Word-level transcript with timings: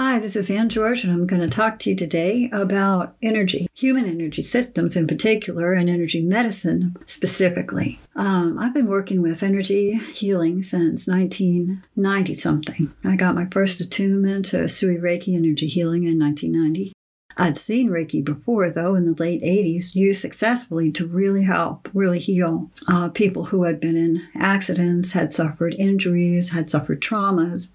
Hi, 0.00 0.20
this 0.20 0.36
is 0.36 0.48
Ann 0.48 0.68
George, 0.68 1.02
and 1.02 1.12
I'm 1.12 1.26
going 1.26 1.42
to 1.42 1.48
talk 1.48 1.80
to 1.80 1.90
you 1.90 1.96
today 1.96 2.48
about 2.52 3.16
energy, 3.20 3.66
human 3.74 4.04
energy 4.04 4.42
systems 4.42 4.94
in 4.94 5.08
particular, 5.08 5.72
and 5.72 5.90
energy 5.90 6.22
medicine 6.22 6.94
specifically. 7.04 7.98
Um, 8.14 8.60
I've 8.60 8.72
been 8.72 8.86
working 8.86 9.22
with 9.22 9.42
energy 9.42 9.94
healing 10.14 10.62
since 10.62 11.08
1990 11.08 12.34
something. 12.34 12.94
I 13.02 13.16
got 13.16 13.34
my 13.34 13.48
first 13.50 13.80
attunement 13.80 14.44
to 14.46 14.58
Usui 14.58 15.00
Reiki 15.00 15.34
energy 15.34 15.66
healing 15.66 16.04
in 16.04 16.16
1990. 16.16 16.92
I'd 17.38 17.56
seen 17.56 17.88
Reiki 17.88 18.24
before, 18.24 18.68
though, 18.68 18.94
in 18.96 19.04
the 19.04 19.22
late 19.22 19.42
80s, 19.42 19.94
used 19.94 20.20
successfully 20.20 20.90
to 20.92 21.06
really 21.06 21.44
help, 21.44 21.88
really 21.94 22.18
heal 22.18 22.70
uh, 22.88 23.08
people 23.08 23.46
who 23.46 23.64
had 23.64 23.78
been 23.78 23.96
in 23.96 24.26
accidents, 24.34 25.12
had 25.12 25.32
suffered 25.32 25.74
injuries, 25.78 26.50
had 26.50 26.68
suffered 26.68 27.00
traumas, 27.00 27.72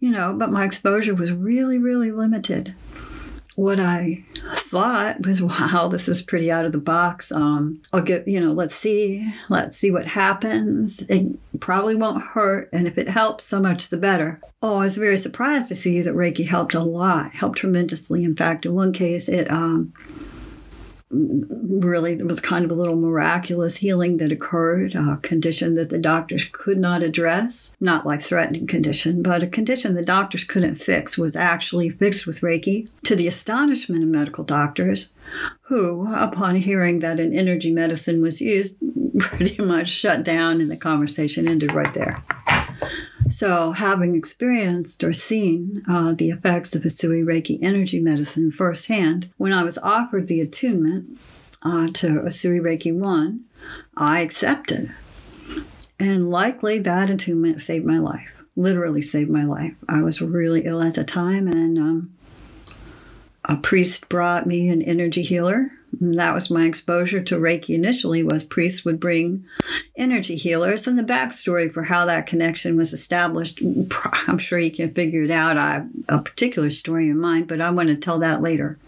you 0.00 0.10
know, 0.10 0.32
but 0.32 0.50
my 0.50 0.64
exposure 0.64 1.14
was 1.14 1.30
really, 1.30 1.78
really 1.78 2.10
limited 2.10 2.74
what 3.60 3.78
I 3.78 4.24
thought 4.54 5.26
was, 5.26 5.42
wow, 5.42 5.88
this 5.88 6.08
is 6.08 6.22
pretty 6.22 6.50
out 6.50 6.64
of 6.64 6.72
the 6.72 6.78
box. 6.78 7.30
Um, 7.30 7.82
I'll 7.92 8.00
get, 8.00 8.26
you 8.26 8.40
know, 8.40 8.52
let's 8.52 8.74
see, 8.74 9.30
let's 9.50 9.76
see 9.76 9.90
what 9.90 10.06
happens. 10.06 11.04
Probably 11.60 11.94
won't 11.94 12.22
hurt. 12.22 12.68
And 12.72 12.88
if 12.88 12.98
it 12.98 13.08
helps, 13.08 13.44
so 13.44 13.60
much 13.60 13.88
the 13.88 13.96
better. 13.96 14.40
Oh, 14.62 14.76
I 14.76 14.84
was 14.84 14.96
very 14.96 15.16
surprised 15.16 15.68
to 15.68 15.74
see 15.74 16.00
that 16.02 16.14
Reiki 16.14 16.46
helped 16.46 16.74
a 16.74 16.80
lot, 16.80 17.32
helped 17.32 17.58
tremendously. 17.58 18.24
In 18.24 18.34
fact, 18.36 18.66
in 18.66 18.74
one 18.74 18.92
case, 18.92 19.28
it, 19.28 19.50
um, 19.50 19.92
really 21.10 22.12
it 22.12 22.26
was 22.26 22.38
kind 22.40 22.64
of 22.64 22.70
a 22.70 22.74
little 22.74 22.94
miraculous 22.94 23.78
healing 23.78 24.18
that 24.18 24.30
occurred 24.30 24.94
a 24.94 25.16
condition 25.22 25.74
that 25.74 25.90
the 25.90 25.98
doctors 25.98 26.44
could 26.44 26.78
not 26.78 27.02
address. 27.02 27.74
Not 27.80 28.06
like 28.06 28.22
threatening 28.22 28.66
condition 28.66 29.22
but 29.22 29.42
a 29.42 29.48
condition 29.48 29.94
the 29.94 30.04
doctors 30.04 30.44
couldn't 30.44 30.76
fix 30.76 31.18
was 31.18 31.34
actually 31.34 31.90
fixed 31.90 32.26
with 32.26 32.40
reiki 32.40 32.88
to 33.04 33.16
the 33.16 33.26
astonishment 33.26 34.02
of 34.02 34.08
medical 34.08 34.44
doctors 34.44 35.12
who 35.62 36.12
upon 36.14 36.56
hearing 36.56 37.00
that 37.00 37.18
an 37.18 37.36
energy 37.36 37.72
medicine 37.72 38.22
was 38.22 38.40
used 38.40 38.76
pretty 39.18 39.60
much 39.60 39.88
shut 39.88 40.22
down 40.22 40.60
and 40.60 40.70
the 40.70 40.76
conversation 40.76 41.48
ended 41.48 41.72
right 41.72 41.92
there 41.94 42.22
so, 43.30 43.72
having 43.72 44.14
experienced 44.14 45.04
or 45.04 45.12
seen 45.12 45.82
uh, 45.88 46.14
the 46.14 46.30
effects 46.30 46.74
of 46.74 46.82
Usui 46.82 47.24
Reiki 47.24 47.58
energy 47.62 48.00
medicine 48.00 48.50
firsthand, 48.50 49.28
when 49.36 49.52
I 49.52 49.62
was 49.62 49.78
offered 49.78 50.26
the 50.26 50.40
attunement 50.40 51.18
uh, 51.64 51.88
to 51.94 52.08
Usui 52.08 52.60
Reiki 52.60 52.94
1, 52.94 53.40
I 53.96 54.20
accepted. 54.20 54.92
And 55.98 56.30
likely 56.30 56.78
that 56.78 57.10
attunement 57.10 57.60
saved 57.60 57.84
my 57.84 57.98
life, 57.98 58.30
literally 58.56 59.02
saved 59.02 59.30
my 59.30 59.44
life. 59.44 59.74
I 59.88 60.02
was 60.02 60.20
really 60.20 60.62
ill 60.64 60.82
at 60.82 60.94
the 60.94 61.04
time, 61.04 61.46
and 61.46 61.78
um, 61.78 62.14
a 63.44 63.56
priest 63.56 64.08
brought 64.08 64.46
me 64.46 64.68
an 64.68 64.82
energy 64.82 65.22
healer 65.22 65.70
that 66.00 66.34
was 66.34 66.50
my 66.50 66.64
exposure 66.64 67.22
to 67.22 67.36
Reiki 67.36 67.74
initially 67.74 68.22
was 68.22 68.44
priests 68.44 68.84
would 68.84 69.00
bring 69.00 69.44
energy 69.96 70.36
healers 70.36 70.86
and 70.86 70.98
the 70.98 71.02
backstory 71.02 71.72
for 71.72 71.84
how 71.84 72.06
that 72.06 72.26
connection 72.26 72.76
was 72.76 72.92
established. 72.92 73.60
I'm 74.26 74.38
sure 74.38 74.58
you 74.58 74.70
can 74.70 74.94
figure 74.94 75.24
it 75.24 75.30
out. 75.30 75.58
I 75.58 75.72
have 75.74 75.88
a 76.08 76.18
particular 76.20 76.70
story 76.70 77.08
in 77.08 77.18
mind, 77.18 77.48
but 77.48 77.60
I 77.60 77.70
want 77.70 77.88
to 77.88 77.96
tell 77.96 78.18
that 78.20 78.40
later. 78.40 78.78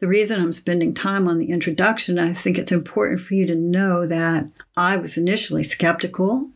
The 0.00 0.08
reason 0.08 0.40
I'm 0.40 0.52
spending 0.52 0.94
time 0.94 1.28
on 1.28 1.38
the 1.38 1.50
introduction, 1.50 2.18
I 2.18 2.32
think 2.32 2.58
it's 2.58 2.72
important 2.72 3.20
for 3.20 3.34
you 3.34 3.46
to 3.46 3.54
know 3.54 4.06
that 4.06 4.46
I 4.76 4.96
was 4.96 5.16
initially 5.16 5.62
skeptical. 5.62 6.48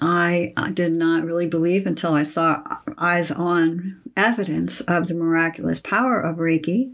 I, 0.00 0.52
I 0.56 0.70
did 0.70 0.92
not 0.92 1.24
really 1.24 1.46
believe 1.46 1.86
until 1.86 2.14
I 2.14 2.22
saw 2.22 2.62
eyes 2.96 3.30
on 3.30 4.00
evidence 4.16 4.80
of 4.82 5.08
the 5.08 5.14
miraculous 5.14 5.78
power 5.78 6.20
of 6.20 6.36
Reiki 6.36 6.92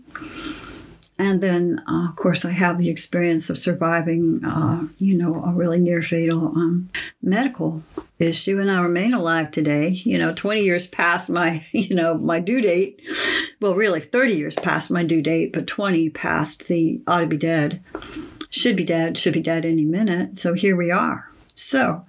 and 1.19 1.41
then, 1.41 1.83
uh, 1.89 2.09
of 2.11 2.17
course, 2.17 2.45
I 2.45 2.51
have 2.51 2.79
the 2.79 2.91
experience 2.91 3.49
of 3.49 3.57
surviving, 3.57 4.45
uh, 4.45 4.87
you 4.99 5.17
know, 5.17 5.43
a 5.43 5.53
really 5.53 5.79
near 5.79 6.03
fatal 6.03 6.49
um, 6.49 6.91
medical 7.23 7.83
issue, 8.19 8.61
and 8.61 8.71
I 8.71 8.83
remain 8.83 9.15
alive 9.15 9.51
today. 9.51 9.89
You 9.89 10.19
know, 10.19 10.35
20 10.35 10.63
years 10.63 10.87
past 10.87 11.31
my, 11.31 11.65
you 11.73 11.95
know, 11.95 12.19
my 12.19 12.41
due 12.41 12.61
date. 12.61 13.01
Well, 13.61 13.75
really, 13.75 14.01
30 14.01 14.35
years 14.35 14.55
past 14.57 14.91
my 14.91 15.05
due 15.05 15.23
date, 15.23 15.53
but 15.53 15.67
20 15.67 16.11
past 16.11 16.69
the 16.69 17.01
ought 17.07 17.21
to 17.21 17.27
be 17.27 17.39
dead. 17.39 17.83
Should 18.51 18.77
be 18.77 18.85
dead, 18.85 19.17
should 19.17 19.35
be 19.35 19.41
dead 19.41 19.65
any 19.65 19.85
minute. 19.85 20.39
So 20.39 20.53
here 20.53 20.77
we 20.77 20.91
are. 20.91 21.31
So 21.57 22.05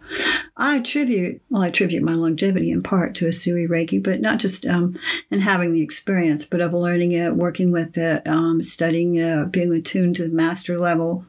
I 0.58 0.76
attribute, 0.76 1.42
well, 1.50 1.62
I 1.62 1.68
attribute 1.70 2.04
my 2.04 2.12
longevity 2.12 2.70
in 2.70 2.84
part 2.84 3.16
to 3.16 3.26
Usui 3.26 3.68
Reiki, 3.68 4.04
but 4.04 4.20
not 4.20 4.40
just 4.40 4.66
um, 4.66 5.00
in 5.32 5.40
having 5.40 5.72
the 5.72 5.82
experience, 5.82 6.44
but 6.44 6.60
of 6.60 6.74
learning 6.74 7.14
it, 7.14 7.34
working 7.34 7.72
with 7.72 7.98
it, 7.98 8.28
um, 8.28 8.62
studying 8.62 9.16
it, 9.16 9.52
being 9.52 9.72
attuned 9.72 10.18
to 10.18 10.24
the 10.24 10.36
master 10.36 10.78
level, 10.78 11.26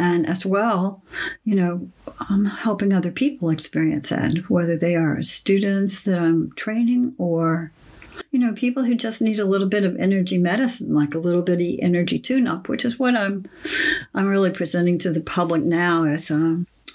and 0.00 0.28
as 0.28 0.44
well, 0.44 1.00
you 1.44 1.54
know, 1.54 1.88
um, 2.28 2.44
helping 2.44 2.92
other 2.92 3.12
people 3.12 3.50
experience 3.50 4.10
it, 4.10 4.50
whether 4.50 4.76
they 4.76 4.96
are 4.96 5.22
students 5.22 6.00
that 6.00 6.18
I'm 6.18 6.52
training 6.56 7.14
or 7.18 7.70
you 8.32 8.40
know, 8.40 8.52
people 8.52 8.82
who 8.82 8.96
just 8.96 9.22
need 9.22 9.38
a 9.38 9.44
little 9.44 9.68
bit 9.68 9.84
of 9.84 9.96
energy 9.96 10.38
medicine, 10.38 10.92
like 10.92 11.14
a 11.14 11.18
little 11.20 11.40
bitty 11.40 11.80
energy 11.80 12.18
tune-up, 12.18 12.68
which 12.68 12.84
is 12.84 12.98
what 12.98 13.16
I'm, 13.16 13.48
I'm 14.12 14.26
really 14.26 14.50
presenting 14.50 14.98
to 14.98 15.10
the 15.10 15.20
public 15.20 15.62
now 15.62 16.04
as 16.04 16.28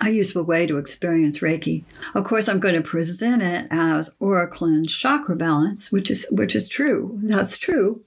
a 0.05 0.11
useful 0.11 0.43
way 0.43 0.65
to 0.65 0.77
experience 0.77 1.39
Reiki. 1.39 1.83
Of 2.13 2.25
course, 2.25 2.47
I'm 2.47 2.59
going 2.59 2.75
to 2.75 2.81
present 2.81 3.41
it 3.41 3.67
as 3.71 4.13
Aura 4.19 4.47
cleanse, 4.47 4.93
chakra 4.93 5.35
balance, 5.35 5.91
which 5.91 6.11
is 6.11 6.25
which 6.29 6.55
is 6.55 6.67
true. 6.67 7.19
That's 7.23 7.57
true, 7.57 8.03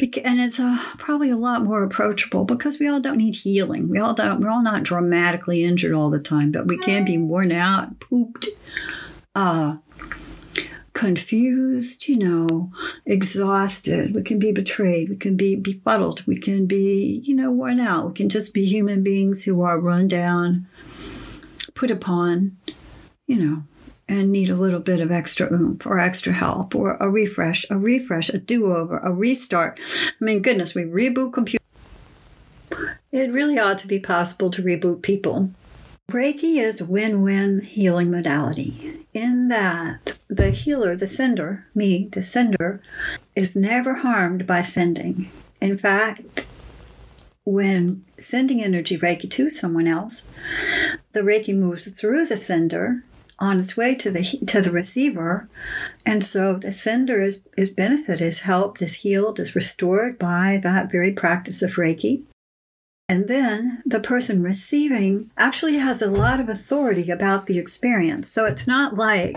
and 0.00 0.40
it's 0.40 0.58
uh, 0.58 0.78
probably 0.98 1.30
a 1.30 1.36
lot 1.36 1.64
more 1.64 1.82
approachable 1.82 2.44
because 2.44 2.78
we 2.78 2.88
all 2.88 3.00
don't 3.00 3.18
need 3.18 3.36
healing. 3.36 3.88
We 3.88 3.98
all 3.98 4.14
don't. 4.14 4.40
We're 4.40 4.50
all 4.50 4.62
not 4.62 4.82
dramatically 4.82 5.64
injured 5.64 5.92
all 5.92 6.10
the 6.10 6.18
time, 6.18 6.52
but 6.52 6.66
we 6.66 6.78
can 6.78 7.04
be 7.04 7.18
worn 7.18 7.52
out, 7.52 8.00
pooped, 8.00 8.48
uh, 9.34 9.76
confused, 10.94 12.08
you 12.08 12.18
know, 12.18 12.70
exhausted. 13.06 14.14
We 14.14 14.22
can 14.22 14.38
be 14.38 14.52
betrayed. 14.52 15.08
We 15.08 15.16
can 15.16 15.36
be 15.36 15.56
befuddled. 15.56 16.24
We 16.26 16.36
can 16.36 16.66
be, 16.66 17.20
you 17.24 17.34
know, 17.34 17.50
worn 17.50 17.80
out. 17.80 18.06
We 18.06 18.12
can 18.12 18.28
just 18.28 18.52
be 18.54 18.64
human 18.66 19.02
beings 19.02 19.44
who 19.44 19.62
are 19.62 19.78
run 19.78 20.08
down 20.08 20.66
put 21.82 21.90
upon, 21.90 22.56
you 23.26 23.36
know, 23.36 23.64
and 24.08 24.30
need 24.30 24.48
a 24.48 24.54
little 24.54 24.78
bit 24.78 25.00
of 25.00 25.10
extra 25.10 25.52
oomph 25.52 25.84
or 25.84 25.98
extra 25.98 26.32
help 26.32 26.76
or 26.76 26.96
a 27.00 27.10
refresh, 27.10 27.66
a 27.70 27.76
refresh, 27.76 28.28
a 28.28 28.38
do 28.38 28.72
over, 28.72 28.98
a 28.98 29.10
restart. 29.10 29.80
I 30.08 30.24
mean, 30.24 30.42
goodness, 30.42 30.76
we 30.76 30.82
reboot 30.82 31.32
computers. 31.32 31.66
It 33.10 33.32
really 33.32 33.58
ought 33.58 33.78
to 33.78 33.88
be 33.88 33.98
possible 33.98 34.48
to 34.50 34.62
reboot 34.62 35.02
people. 35.02 35.50
Reiki 36.08 36.58
is 36.58 36.80
win 36.80 37.22
win 37.22 37.62
healing 37.62 38.12
modality 38.12 39.00
in 39.12 39.48
that 39.48 40.16
the 40.28 40.52
healer, 40.52 40.94
the 40.94 41.08
sender, 41.08 41.66
me, 41.74 42.06
the 42.12 42.22
sender, 42.22 42.80
is 43.34 43.56
never 43.56 43.94
harmed 43.94 44.46
by 44.46 44.62
sending. 44.62 45.32
In 45.60 45.76
fact, 45.76 46.46
when 47.44 48.04
sending 48.16 48.62
energy 48.62 48.98
Reiki 48.98 49.28
to 49.30 49.50
someone 49.50 49.86
else, 49.86 50.26
the 51.12 51.20
Reiki 51.20 51.54
moves 51.54 51.86
through 51.86 52.26
the 52.26 52.36
sender 52.36 53.04
on 53.38 53.58
its 53.58 53.76
way 53.76 53.94
to 53.96 54.10
the 54.10 54.22
to 54.46 54.60
the 54.60 54.70
receiver, 54.70 55.48
and 56.06 56.22
so 56.22 56.54
the 56.54 56.70
sender 56.70 57.22
is 57.22 57.42
is 57.56 57.70
benefit 57.70 58.20
is 58.20 58.40
helped, 58.40 58.80
is 58.80 58.96
healed, 58.96 59.40
is 59.40 59.54
restored 59.54 60.18
by 60.18 60.60
that 60.62 60.90
very 60.92 61.12
practice 61.12 61.62
of 61.62 61.72
Reiki. 61.72 62.24
And 63.08 63.28
then 63.28 63.82
the 63.84 64.00
person 64.00 64.42
receiving 64.42 65.30
actually 65.36 65.76
has 65.76 66.00
a 66.00 66.10
lot 66.10 66.40
of 66.40 66.48
authority 66.48 67.10
about 67.10 67.44
the 67.46 67.58
experience. 67.58 68.28
So 68.28 68.46
it's 68.46 68.66
not 68.66 68.94
like 68.94 69.36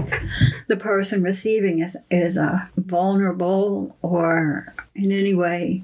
the 0.69 0.77
person 0.77 1.21
receiving 1.21 1.79
is, 1.79 1.97
is 2.09 2.37
a 2.37 2.69
vulnerable 2.77 3.97
or 4.01 4.67
in 4.93 5.11
any 5.11 5.33
way 5.33 5.83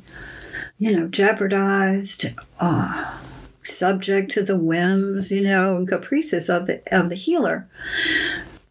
you 0.81 0.91
know, 0.91 1.07
jeopardized, 1.07 2.25
uh, 2.59 3.19
subject 3.61 4.31
to 4.31 4.41
the 4.41 4.57
whims, 4.57 5.31
you 5.31 5.41
know, 5.41 5.75
and 5.75 5.87
caprices 5.87 6.49
of 6.49 6.65
the 6.65 6.81
of 6.91 7.07
the 7.09 7.15
healer. 7.15 7.69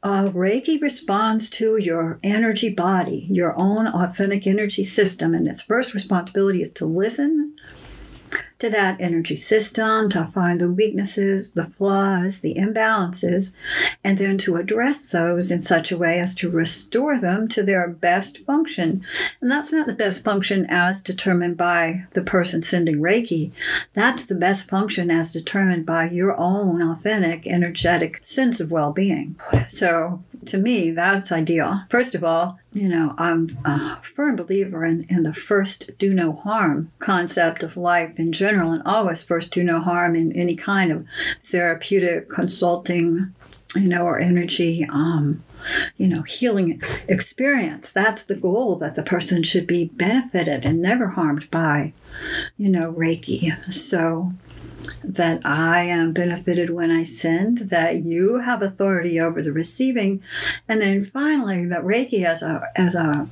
Uh, 0.03 0.25
Reiki 0.25 0.83
responds 0.83 1.49
to 1.51 1.77
your 1.77 2.19
energy 2.25 2.69
body, 2.69 3.29
your 3.31 3.55
own 3.57 3.87
authentic 3.87 4.45
energy 4.45 4.83
system, 4.83 5.35
and 5.35 5.47
its 5.47 5.62
first 5.62 5.95
responsibility 5.95 6.61
is 6.61 6.73
to 6.73 6.85
listen, 6.85 7.50
to 8.61 8.71
that 8.71 9.01
energy 9.01 9.35
system 9.37 10.09
to 10.11 10.27
find 10.27 10.61
the 10.61 10.71
weaknesses, 10.71 11.51
the 11.53 11.67
flaws, 11.67 12.41
the 12.41 12.55
imbalances, 12.55 13.55
and 14.05 14.19
then 14.19 14.39
to 14.39 14.57
address 14.57 15.09
those 15.09 15.51
in 15.51 15.62
such 15.62 15.91
a 15.91 15.99
way 15.99 16.21
as 16.21 16.35
to 16.37 16.51
restore 16.51 17.19
them 17.19 17.49
to 17.49 17.62
their 17.62 17.89
best 17.89 18.39
function. 18.45 19.01
And 19.41 19.51
that's 19.51 19.73
not 19.73 19.87
the 19.87 19.95
best 19.95 20.23
function 20.23 20.67
as 20.69 21.03
determined 21.03 21.57
by 21.57 22.05
the 22.12 22.23
person 22.23 22.62
sending 22.62 23.01
Reiki. 23.01 23.53
That's 23.95 24.27
the 24.27 24.35
best 24.35 24.69
function 24.69 25.11
as 25.11 25.33
determined 25.33 25.87
by 25.87 26.11
your 26.11 26.39
own 26.39 26.83
authentic, 26.83 27.47
energetic 27.47 28.21
sense 28.23 28.61
of 28.61 28.71
well 28.71 28.93
being. 28.93 29.37
So, 29.67 30.23
to 30.47 30.59
me, 30.59 30.91
that's 30.91 31.33
ideal. 31.33 31.83
First 31.91 32.15
of 32.15 32.25
all, 32.25 32.59
you 32.73 32.89
know, 32.89 33.15
I'm 33.19 33.59
a 33.65 34.01
firm 34.03 34.37
believer 34.37 34.85
in, 34.85 35.05
in 35.09 35.23
the 35.23 35.35
first 35.35 35.91
do 35.99 36.15
no 36.15 36.33
harm 36.33 36.93
concept 36.99 37.63
of 37.63 37.77
life 37.77 38.19
in 38.19 38.33
general, 38.33 38.73
and 38.73 38.83
always 38.85 39.23
first 39.23 39.51
do 39.53 39.65
no 39.65 39.81
harm 39.81 40.15
in 40.15 40.33
any 40.33 40.57
kind 40.57 40.93
of 40.93 41.07
therapeutic 41.49 42.29
consulting, 42.31 43.35
you 43.75 43.89
know, 43.89 44.03
or 44.03 44.19
energy, 44.19 44.87
um, 44.91 45.43
you 45.97 46.09
know, 46.09 46.23
healing 46.23 46.81
experience. 47.09 47.93
That's 47.93 48.23
the 48.23 48.37
goal 48.37 48.77
that 48.77 48.95
the 48.95 49.03
person 49.03 49.43
should 49.43 49.67
be 49.67 49.87
benefited 49.87 50.65
and 50.65 50.81
never 50.81 51.09
harmed 51.09 51.51
by, 51.51 51.93
you 52.57 52.69
know, 52.69 52.93
Reiki. 52.93 53.73
So, 53.73 54.33
that 55.05 55.45
I 55.45 55.83
am 55.83 56.13
benefited 56.13 56.71
when 56.71 56.91
I 56.91 57.03
send, 57.03 57.59
that 57.71 58.05
you 58.05 58.39
have 58.39 58.63
authority 58.63 59.21
over 59.21 59.43
the 59.43 59.53
receiving, 59.53 60.23
and 60.69 60.81
then 60.81 61.05
finally 61.05 61.67
that 61.67 61.83
Reiki 61.83 62.25
as 62.25 62.43
a 62.43 62.63
as 62.77 62.95
a 62.95 63.27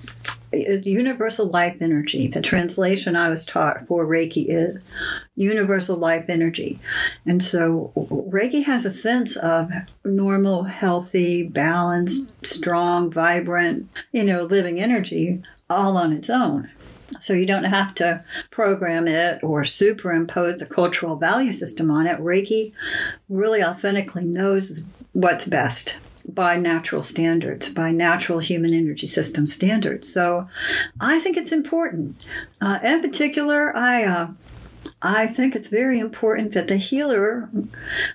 is 0.52 0.86
universal 0.86 1.46
life 1.46 1.76
energy. 1.80 2.28
The 2.28 2.40
translation 2.40 3.16
I 3.16 3.28
was 3.28 3.44
taught 3.44 3.86
for 3.86 4.06
Reiki 4.06 4.46
is 4.48 4.82
universal 5.36 5.96
life 5.96 6.24
energy. 6.28 6.80
And 7.26 7.42
so 7.42 7.92
Reiki 7.96 8.64
has 8.64 8.84
a 8.84 8.90
sense 8.90 9.36
of 9.36 9.70
normal, 10.04 10.64
healthy, 10.64 11.42
balanced, 11.42 12.32
strong, 12.44 13.10
vibrant, 13.10 13.88
you 14.12 14.24
know, 14.24 14.42
living 14.42 14.80
energy 14.80 15.42
all 15.70 15.96
on 15.96 16.12
its 16.12 16.30
own. 16.30 16.70
So 17.20 17.32
you 17.32 17.46
don't 17.46 17.64
have 17.64 17.94
to 17.96 18.22
program 18.50 19.08
it 19.08 19.42
or 19.42 19.64
superimpose 19.64 20.60
a 20.62 20.66
cultural 20.66 21.16
value 21.16 21.52
system 21.52 21.90
on 21.90 22.06
it. 22.06 22.18
Reiki 22.18 22.72
really 23.28 23.62
authentically 23.62 24.24
knows 24.24 24.82
what's 25.12 25.46
best 25.46 26.00
by 26.28 26.56
natural 26.56 27.00
standards, 27.02 27.70
by 27.70 27.90
natural 27.90 28.38
human 28.38 28.74
energy 28.74 29.06
system 29.06 29.46
standards. 29.46 30.12
So 30.12 30.48
I 31.00 31.18
think 31.18 31.36
it's 31.36 31.52
important. 31.52 32.16
Uh, 32.60 32.78
in 32.82 33.00
particular, 33.00 33.74
I. 33.76 34.04
Uh, 34.04 34.28
I 35.00 35.28
think 35.28 35.54
it's 35.54 35.68
very 35.68 36.00
important 36.00 36.52
that 36.52 36.66
the 36.66 36.76
healer 36.76 37.48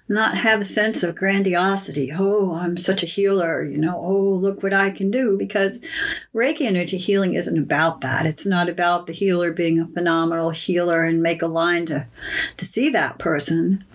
not 0.10 0.36
have 0.36 0.60
a 0.60 0.66
sense 0.66 1.02
of 1.02 1.16
grandiosity. 1.16 2.12
Oh, 2.12 2.56
I'm 2.56 2.76
such 2.76 3.04
a 3.04 3.08
healer, 3.08 3.64
you 3.64 3.78
know, 3.78 3.98
oh, 3.98 4.34
look 4.34 4.62
what 4.62 4.74
I 4.74 4.90
can 4.90 5.10
do. 5.10 5.38
Because 5.38 5.80
Reiki 6.36 6.62
energy 6.62 6.98
healing 6.98 7.36
isn't 7.36 7.58
about 7.58 8.02
that. 8.02 8.26
It's 8.26 8.46
not 8.46 8.68
about 8.68 9.08
the 9.08 9.14
healer 9.14 9.54
being 9.54 9.80
a 9.80 9.88
phenomenal 9.88 10.50
healer 10.50 11.06
and 11.06 11.24
make 11.24 11.42
a 11.42 11.48
line 11.48 11.86
to, 11.86 12.06
to 12.58 12.66
see 12.66 12.90
that 12.90 13.18
person. 13.18 13.86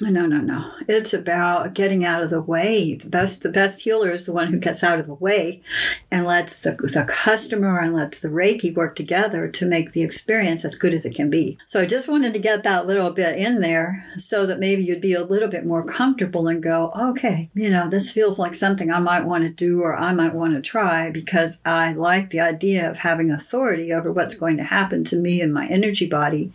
No, 0.00 0.26
no, 0.26 0.38
no. 0.38 0.70
It's 0.86 1.12
about 1.12 1.74
getting 1.74 2.04
out 2.04 2.22
of 2.22 2.30
the 2.30 2.40
way. 2.40 2.94
The 2.94 3.08
best, 3.08 3.42
the 3.42 3.48
best 3.48 3.80
healer 3.80 4.12
is 4.12 4.26
the 4.26 4.32
one 4.32 4.52
who 4.52 4.58
gets 4.58 4.84
out 4.84 5.00
of 5.00 5.08
the 5.08 5.14
way 5.14 5.60
and 6.08 6.24
lets 6.24 6.62
the, 6.62 6.70
the 6.70 7.04
customer 7.08 7.80
and 7.80 7.96
lets 7.96 8.20
the 8.20 8.28
Reiki 8.28 8.72
work 8.72 8.94
together 8.94 9.48
to 9.48 9.66
make 9.66 9.92
the 9.92 10.02
experience 10.02 10.64
as 10.64 10.76
good 10.76 10.94
as 10.94 11.04
it 11.04 11.16
can 11.16 11.30
be. 11.30 11.58
So 11.66 11.80
I 11.80 11.86
just 11.86 12.06
wanted 12.06 12.32
to 12.34 12.38
get 12.38 12.62
that 12.62 12.86
little 12.86 13.10
bit 13.10 13.38
in 13.38 13.60
there 13.60 14.06
so 14.16 14.46
that 14.46 14.60
maybe 14.60 14.84
you'd 14.84 15.00
be 15.00 15.14
a 15.14 15.24
little 15.24 15.48
bit 15.48 15.66
more 15.66 15.82
comfortable 15.82 16.46
and 16.46 16.62
go, 16.62 16.92
okay, 16.96 17.50
you 17.54 17.68
know, 17.68 17.88
this 17.88 18.12
feels 18.12 18.38
like 18.38 18.54
something 18.54 18.92
I 18.92 19.00
might 19.00 19.26
want 19.26 19.44
to 19.44 19.50
do 19.50 19.82
or 19.82 19.96
I 19.96 20.12
might 20.12 20.34
want 20.34 20.54
to 20.54 20.60
try 20.60 21.10
because 21.10 21.60
I 21.64 21.92
like 21.92 22.30
the 22.30 22.40
idea 22.40 22.88
of 22.88 22.98
having 22.98 23.32
authority 23.32 23.92
over 23.92 24.12
what's 24.12 24.34
going 24.34 24.58
to 24.58 24.64
happen 24.64 25.02
to 25.04 25.16
me 25.16 25.40
and 25.40 25.52
my 25.52 25.66
energy 25.66 26.06
body. 26.06 26.52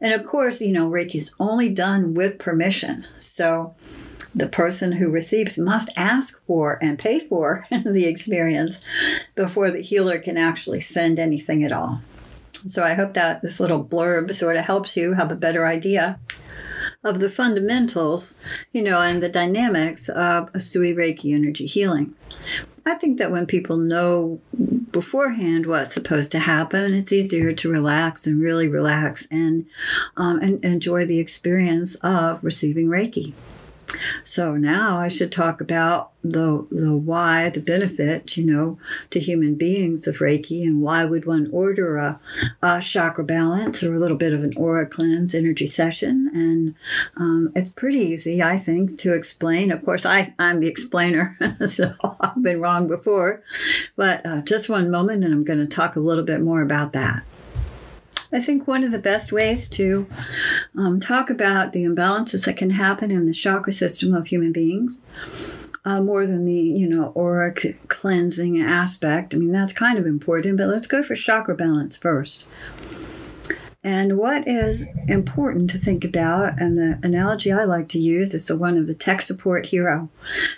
And 0.00 0.12
of 0.12 0.26
course, 0.26 0.60
you 0.60 0.72
know, 0.72 0.90
Reiki 0.90 1.16
is 1.16 1.30
only 1.38 1.68
done 1.68 2.14
with 2.14 2.40
permission 2.40 2.79
so 3.18 3.74
the 4.34 4.48
person 4.48 4.92
who 4.92 5.10
receives 5.10 5.58
must 5.58 5.90
ask 5.96 6.44
for 6.46 6.78
and 6.80 6.98
pay 6.98 7.20
for 7.20 7.66
the 7.84 8.06
experience 8.06 8.80
before 9.34 9.70
the 9.70 9.80
healer 9.80 10.18
can 10.18 10.36
actually 10.36 10.80
send 10.80 11.18
anything 11.18 11.64
at 11.64 11.72
all. 11.72 12.00
So 12.66 12.84
I 12.84 12.94
hope 12.94 13.14
that 13.14 13.42
this 13.42 13.58
little 13.58 13.82
blurb 13.82 14.34
sort 14.34 14.56
of 14.56 14.64
helps 14.64 14.96
you 14.96 15.14
have 15.14 15.32
a 15.32 15.36
better 15.36 15.66
idea 15.66 16.20
of 17.02 17.18
the 17.18 17.30
fundamentals, 17.30 18.34
you 18.72 18.82
know, 18.82 19.00
and 19.00 19.22
the 19.22 19.28
dynamics 19.28 20.08
of 20.10 20.52
Usui 20.52 20.94
Reiki 20.94 21.34
energy 21.34 21.66
healing. 21.66 22.14
I 22.84 22.94
think 22.94 23.18
that 23.18 23.30
when 23.30 23.46
people 23.46 23.78
know 23.78 24.40
beforehand 24.92 25.66
what's 25.66 25.94
supposed 25.94 26.30
to 26.32 26.38
happen, 26.40 26.94
it's 26.94 27.12
easier 27.12 27.52
to 27.52 27.70
relax 27.70 28.26
and 28.26 28.40
really 28.40 28.68
relax 28.68 29.26
and, 29.30 29.66
um, 30.16 30.38
and 30.40 30.64
enjoy 30.64 31.04
the 31.04 31.18
experience 31.18 31.94
of 31.96 32.42
receiving 32.42 32.86
Reiki. 32.86 33.34
So 34.24 34.56
now 34.56 34.98
I 34.98 35.08
should 35.08 35.32
talk 35.32 35.60
about 35.60 36.10
the 36.22 36.66
the 36.70 36.94
why, 36.96 37.48
the 37.48 37.60
benefit, 37.60 38.36
you 38.36 38.44
know, 38.44 38.78
to 39.10 39.18
human 39.18 39.54
beings 39.54 40.06
of 40.06 40.18
Reiki, 40.18 40.62
and 40.64 40.82
why 40.82 41.04
would 41.04 41.24
one 41.24 41.48
order 41.52 41.96
a, 41.96 42.20
a 42.62 42.80
chakra 42.80 43.24
balance 43.24 43.82
or 43.82 43.94
a 43.94 43.98
little 43.98 44.16
bit 44.16 44.34
of 44.34 44.44
an 44.44 44.52
aura 44.56 44.86
cleanse 44.86 45.34
energy 45.34 45.66
session? 45.66 46.30
And 46.34 46.74
um, 47.16 47.52
it's 47.54 47.70
pretty 47.70 48.00
easy, 48.00 48.42
I 48.42 48.58
think, 48.58 48.98
to 48.98 49.14
explain. 49.14 49.70
Of 49.72 49.84
course, 49.84 50.04
I 50.04 50.34
I'm 50.38 50.60
the 50.60 50.68
explainer, 50.68 51.38
so 51.64 51.94
I've 52.20 52.42
been 52.42 52.60
wrong 52.60 52.86
before, 52.86 53.42
but 53.96 54.24
uh, 54.26 54.42
just 54.42 54.68
one 54.68 54.90
moment, 54.90 55.24
and 55.24 55.32
I'm 55.32 55.44
going 55.44 55.58
to 55.58 55.66
talk 55.66 55.96
a 55.96 56.00
little 56.00 56.24
bit 56.24 56.40
more 56.40 56.62
about 56.62 56.92
that. 56.92 57.22
I 58.32 58.40
think 58.40 58.66
one 58.66 58.84
of 58.84 58.92
the 58.92 58.98
best 58.98 59.32
ways 59.32 59.68
to 59.68 60.08
um, 60.76 61.00
talk 61.00 61.30
about 61.30 61.72
the 61.72 61.84
imbalances 61.84 62.44
that 62.46 62.56
can 62.56 62.70
happen 62.70 63.10
in 63.10 63.26
the 63.26 63.32
chakra 63.32 63.72
system 63.72 64.14
of 64.14 64.28
human 64.28 64.52
beings, 64.52 65.00
uh, 65.84 66.00
more 66.00 66.26
than 66.26 66.44
the 66.44 66.54
you 66.54 66.88
know 66.88 67.06
aura 67.14 67.54
cleansing 67.88 68.60
aspect. 68.60 69.34
I 69.34 69.38
mean 69.38 69.52
that's 69.52 69.72
kind 69.72 69.98
of 69.98 70.06
important, 70.06 70.58
but 70.58 70.68
let's 70.68 70.86
go 70.86 71.02
for 71.02 71.14
chakra 71.14 71.54
balance 71.54 71.96
first. 71.96 72.46
And 73.82 74.18
what 74.18 74.46
is 74.46 74.86
important 75.08 75.70
to 75.70 75.78
think 75.78 76.04
about, 76.04 76.60
and 76.60 76.76
the 76.76 76.98
analogy 77.02 77.50
I 77.50 77.64
like 77.64 77.88
to 77.90 77.98
use 77.98 78.34
is 78.34 78.44
the 78.44 78.56
one 78.56 78.76
of 78.76 78.86
the 78.86 78.94
tech 78.94 79.22
support 79.22 79.66
hero. 79.66 80.10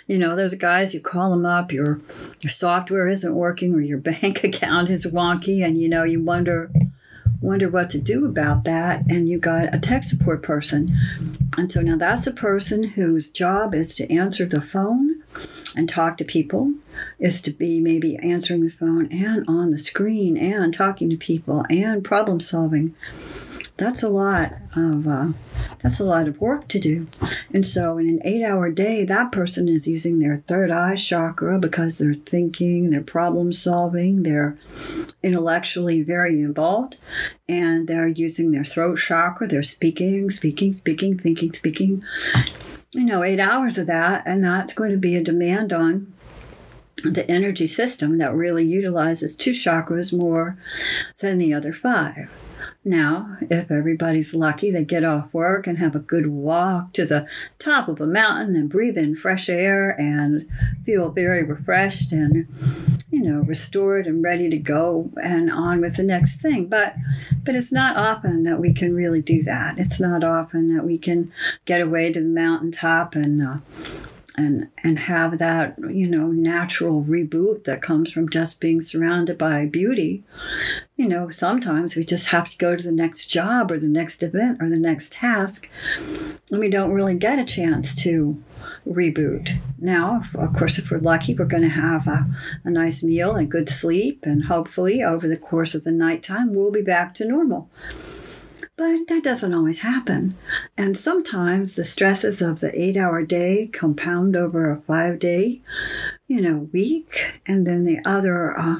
You 0.07 0.17
know, 0.17 0.35
those 0.35 0.55
guys, 0.55 0.93
you 0.93 0.99
call 0.99 1.29
them 1.29 1.45
up, 1.45 1.71
your 1.71 2.01
your 2.41 2.49
software 2.49 3.07
isn't 3.07 3.33
working 3.33 3.73
or 3.73 3.79
your 3.79 3.97
bank 4.11 4.43
account 4.43 4.89
is 4.89 5.05
wonky, 5.05 5.65
and 5.65 5.79
you 5.79 5.87
know, 5.87 6.03
you 6.03 6.21
wonder, 6.21 6.69
wonder 7.43 7.69
what 7.69 7.89
to 7.91 7.99
do 7.99 8.25
about 8.25 8.63
that, 8.63 9.03
and 9.09 9.27
you 9.27 9.37
got 9.37 9.75
a 9.75 9.79
tech 9.79 10.03
support 10.03 10.41
person. 10.41 10.95
And 11.57 11.71
so 11.71 11.81
now 11.81 11.97
that's 11.97 12.25
a 12.25 12.31
person 12.31 12.83
whose 12.83 13.29
job 13.29 13.75
is 13.75 13.93
to 13.95 14.11
answer 14.11 14.45
the 14.45 14.61
phone 14.61 15.21
and 15.75 15.89
talk 15.89 16.17
to 16.17 16.23
people, 16.23 16.73
is 17.19 17.41
to 17.41 17.51
be 17.51 17.79
maybe 17.81 18.15
answering 18.17 18.63
the 18.63 18.69
phone 18.69 19.07
and 19.11 19.43
on 19.47 19.71
the 19.71 19.77
screen 19.77 20.37
and 20.37 20.73
talking 20.73 21.09
to 21.09 21.17
people 21.17 21.65
and 21.69 22.03
problem 22.03 22.39
solving 22.39 22.95
that's 23.77 24.03
a 24.03 24.09
lot 24.09 24.53
of 24.75 25.07
uh, 25.07 25.29
that's 25.81 25.99
a 25.99 26.03
lot 26.03 26.27
of 26.27 26.39
work 26.39 26.67
to 26.69 26.79
do. 26.79 27.07
And 27.51 27.65
so 27.65 27.97
in 27.97 28.07
an 28.07 28.19
eight 28.23 28.43
hour 28.43 28.69
day 28.69 29.03
that 29.05 29.31
person 29.31 29.67
is 29.67 29.87
using 29.87 30.19
their 30.19 30.37
third 30.37 30.69
eye 30.69 30.95
chakra 30.95 31.57
because 31.59 31.97
they're 31.97 32.13
thinking 32.13 32.89
they're 32.89 33.01
problem 33.01 33.51
solving 33.51 34.23
they're 34.23 34.57
intellectually 35.23 36.03
very 36.03 36.41
involved 36.41 36.97
and 37.49 37.87
they're 37.87 38.07
using 38.07 38.51
their 38.51 38.63
throat 38.63 38.99
chakra. 38.99 39.47
They're 39.47 39.63
speaking 39.63 40.29
speaking 40.29 40.73
speaking 40.73 41.17
thinking 41.17 41.53
speaking. 41.53 42.03
You 42.91 43.05
know 43.05 43.23
eight 43.23 43.39
hours 43.39 43.79
of 43.79 43.87
that 43.87 44.23
and 44.27 44.43
that's 44.43 44.73
going 44.73 44.91
to 44.91 44.97
be 44.97 45.15
a 45.15 45.23
demand 45.23 45.73
on 45.73 46.13
the 47.03 47.29
energy 47.29 47.67
system 47.67 48.19
that 48.19 48.35
really 48.35 48.65
utilizes 48.65 49.35
two 49.35 49.51
chakras 49.51 50.17
more 50.17 50.57
than 51.19 51.37
the 51.37 51.53
other 51.53 51.73
five 51.73 52.29
now, 52.85 53.37
if 53.39 53.71
everybody's 53.71 54.33
lucky, 54.33 54.69
they 54.69 54.83
get 54.83 55.05
off 55.05 55.33
work 55.33 55.67
and 55.67 55.77
have 55.77 55.95
a 55.95 55.99
good 55.99 56.27
walk 56.27 56.91
to 56.93 57.05
the 57.05 57.25
top 57.57 57.87
of 57.87 58.01
a 58.01 58.05
mountain 58.05 58.57
and 58.57 58.69
breathe 58.69 58.97
in 58.97 59.15
fresh 59.15 59.47
air 59.47 59.95
and 59.99 60.49
feel 60.85 61.09
very 61.09 61.43
refreshed 61.43 62.11
and, 62.11 62.45
you 63.09 63.21
know, 63.21 63.39
restored 63.39 64.05
and 64.05 64.21
ready 64.21 64.49
to 64.49 64.57
go 64.57 65.09
and 65.23 65.49
on 65.49 65.79
with 65.79 65.95
the 65.95 66.03
next 66.03 66.41
thing. 66.41 66.67
But, 66.67 66.95
but 67.45 67.55
it's 67.55 67.71
not 67.71 67.95
often 67.95 68.43
that 68.43 68.59
we 68.59 68.73
can 68.73 68.93
really 68.93 69.21
do 69.21 69.43
that. 69.43 69.79
It's 69.79 70.01
not 70.01 70.21
often 70.21 70.67
that 70.67 70.83
we 70.83 70.97
can 70.97 71.31
get 71.63 71.79
away 71.79 72.11
to 72.11 72.19
the 72.19 72.25
mountaintop 72.25 73.15
and 73.15 73.41
uh, 73.41 73.57
and 74.35 74.67
and 74.83 74.97
have 74.97 75.37
that 75.39 75.75
you 75.89 76.07
know 76.07 76.27
natural 76.27 77.03
reboot 77.03 77.63
that 77.65 77.81
comes 77.81 78.11
from 78.11 78.29
just 78.29 78.59
being 78.59 78.81
surrounded 78.81 79.37
by 79.37 79.65
beauty. 79.65 80.23
You 80.97 81.07
know 81.07 81.29
sometimes 81.29 81.95
we 81.95 82.03
just 82.03 82.27
have 82.27 82.49
to 82.49 82.57
go 82.57 82.75
to 82.75 82.83
the 82.83 82.91
next 82.91 83.27
job 83.27 83.71
or 83.71 83.79
the 83.79 83.87
next 83.87 84.23
event 84.23 84.61
or 84.61 84.69
the 84.69 84.79
next 84.79 85.13
task 85.13 85.69
and 86.51 86.59
we 86.59 86.69
don't 86.69 86.91
really 86.91 87.15
get 87.15 87.39
a 87.39 87.45
chance 87.45 87.93
to 88.03 88.41
reboot. 88.87 89.59
Now 89.77 90.23
of 90.35 90.53
course 90.53 90.77
if 90.77 90.89
we're 90.89 90.97
lucky 90.97 91.35
we're 91.35 91.45
going 91.45 91.63
to 91.63 91.69
have 91.69 92.07
a, 92.07 92.27
a 92.63 92.69
nice 92.69 93.03
meal 93.03 93.35
and 93.35 93.51
good 93.51 93.69
sleep 93.69 94.21
and 94.23 94.45
hopefully 94.45 95.03
over 95.03 95.27
the 95.27 95.37
course 95.37 95.75
of 95.75 95.83
the 95.83 95.91
nighttime 95.91 96.53
we'll 96.53 96.71
be 96.71 96.81
back 96.81 97.13
to 97.15 97.25
normal 97.25 97.69
But 98.75 99.07
that 99.07 99.23
doesn't 99.23 99.53
always 99.53 99.79
happen. 99.79 100.35
And 100.77 100.97
sometimes 100.97 101.75
the 101.75 101.83
stresses 101.83 102.41
of 102.41 102.59
the 102.59 102.71
eight 102.79 102.97
hour 102.97 103.23
day 103.23 103.67
compound 103.67 104.35
over 104.35 104.71
a 104.71 104.81
five 104.81 105.19
day, 105.19 105.61
you 106.27 106.41
know, 106.41 106.69
week. 106.73 107.39
And 107.45 107.67
then 107.67 107.83
the 107.83 107.99
other 108.03 108.57
uh, 108.57 108.77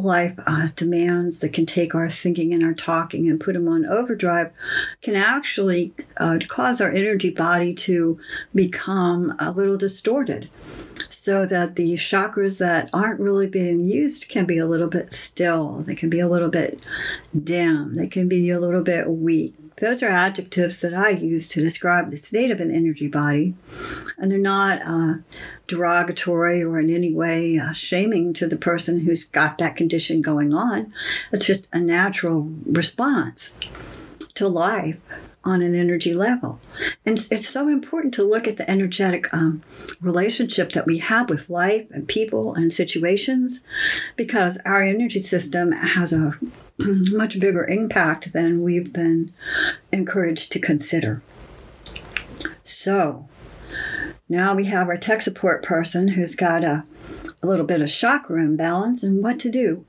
life 0.00 0.34
uh, 0.46 0.68
demands 0.74 1.38
that 1.38 1.52
can 1.52 1.66
take 1.66 1.94
our 1.94 2.08
thinking 2.08 2.52
and 2.52 2.64
our 2.64 2.74
talking 2.74 3.28
and 3.28 3.40
put 3.40 3.54
them 3.54 3.68
on 3.68 3.86
overdrive 3.86 4.52
can 5.02 5.14
actually 5.14 5.92
uh, 6.18 6.38
cause 6.48 6.80
our 6.80 6.90
energy 6.90 7.30
body 7.30 7.74
to 7.74 8.18
become 8.54 9.34
a 9.38 9.50
little 9.50 9.76
distorted 9.76 10.48
so 11.08 11.46
that 11.46 11.76
the 11.76 11.94
chakras 11.94 12.58
that 12.58 12.90
aren't 12.92 13.20
really 13.20 13.46
being 13.46 13.80
used 13.80 14.28
can 14.28 14.46
be 14.46 14.58
a 14.58 14.66
little 14.66 14.88
bit 14.88 15.12
still 15.12 15.82
they 15.86 15.94
can 15.94 16.10
be 16.10 16.20
a 16.20 16.28
little 16.28 16.50
bit 16.50 16.80
dim 17.44 17.94
they 17.94 18.06
can 18.06 18.28
be 18.28 18.50
a 18.50 18.60
little 18.60 18.82
bit 18.82 19.08
weak 19.08 19.54
those 19.80 20.02
are 20.02 20.08
adjectives 20.08 20.80
that 20.80 20.94
I 20.94 21.10
use 21.10 21.48
to 21.48 21.60
describe 21.60 22.08
the 22.08 22.16
state 22.16 22.50
of 22.50 22.60
an 22.60 22.74
energy 22.74 23.08
body, 23.08 23.54
and 24.18 24.30
they're 24.30 24.38
not 24.38 24.80
uh, 24.84 25.14
derogatory 25.66 26.62
or 26.62 26.78
in 26.78 26.94
any 26.94 27.12
way 27.12 27.58
uh, 27.58 27.72
shaming 27.72 28.32
to 28.34 28.46
the 28.46 28.56
person 28.56 29.00
who's 29.00 29.24
got 29.24 29.58
that 29.58 29.76
condition 29.76 30.22
going 30.22 30.54
on. 30.54 30.92
It's 31.32 31.46
just 31.46 31.68
a 31.72 31.80
natural 31.80 32.50
response 32.66 33.58
to 34.34 34.48
life 34.48 34.98
on 35.42 35.62
an 35.62 35.74
energy 35.74 36.14
level. 36.14 36.60
And 37.06 37.18
it's 37.30 37.48
so 37.48 37.68
important 37.68 38.12
to 38.14 38.22
look 38.22 38.46
at 38.46 38.58
the 38.58 38.70
energetic 38.70 39.32
um, 39.32 39.62
relationship 40.00 40.72
that 40.72 40.86
we 40.86 40.98
have 40.98 41.30
with 41.30 41.48
life 41.48 41.86
and 41.90 42.06
people 42.06 42.54
and 42.54 42.70
situations 42.70 43.60
because 44.16 44.58
our 44.66 44.82
energy 44.82 45.20
system 45.20 45.72
has 45.72 46.12
a 46.12 46.38
much 47.10 47.38
bigger 47.38 47.64
impact 47.66 48.32
than 48.32 48.62
we've 48.62 48.92
been 48.92 49.32
encouraged 49.92 50.52
to 50.52 50.58
consider. 50.58 51.22
So 52.64 53.28
now 54.28 54.54
we 54.54 54.66
have 54.66 54.88
our 54.88 54.96
tech 54.96 55.22
support 55.22 55.62
person 55.62 56.08
who's 56.08 56.34
got 56.34 56.64
a, 56.64 56.84
a 57.42 57.46
little 57.46 57.66
bit 57.66 57.82
of 57.82 57.90
chakra 57.90 58.40
imbalance 58.42 59.02
and 59.02 59.22
what 59.22 59.38
to 59.40 59.50
do. 59.50 59.84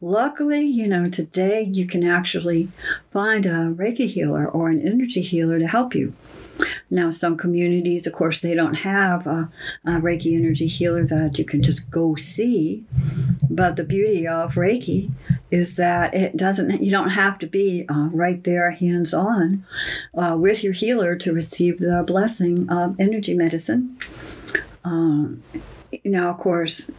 Luckily, 0.00 0.64
you 0.64 0.88
know, 0.88 1.08
today 1.08 1.62
you 1.62 1.86
can 1.86 2.04
actually 2.04 2.68
find 3.10 3.46
a 3.46 3.74
Reiki 3.74 4.08
healer 4.08 4.48
or 4.48 4.68
an 4.68 4.80
energy 4.80 5.20
healer 5.20 5.58
to 5.58 5.66
help 5.66 5.94
you. 5.94 6.14
Now, 6.90 7.10
some 7.10 7.36
communities, 7.36 8.06
of 8.06 8.12
course, 8.12 8.40
they 8.40 8.54
don't 8.54 8.74
have 8.74 9.26
a, 9.26 9.50
a, 9.84 9.92
Reiki 9.92 10.36
energy 10.36 10.66
healer 10.66 11.04
that 11.06 11.38
you 11.38 11.44
can 11.44 11.62
just 11.62 11.90
go 11.90 12.14
see. 12.16 12.84
But 13.50 13.76
the 13.76 13.84
beauty 13.84 14.26
of 14.26 14.54
Reiki 14.54 15.10
is 15.50 15.76
that 15.76 16.14
it 16.14 16.36
doesn't, 16.36 16.82
you 16.82 16.90
don't 16.90 17.10
have 17.10 17.38
to 17.40 17.46
be 17.46 17.84
uh, 17.88 18.08
right 18.12 18.42
there, 18.44 18.70
hands 18.70 19.12
on, 19.12 19.64
uh, 20.14 20.36
with 20.38 20.64
your 20.64 20.72
healer 20.72 21.16
to 21.16 21.32
receive 21.32 21.78
the 21.78 22.04
blessing 22.06 22.68
of 22.70 22.96
energy 22.98 23.34
medicine. 23.34 23.98
Um, 24.84 25.42
now, 26.04 26.30
of 26.30 26.38
course, 26.38 26.90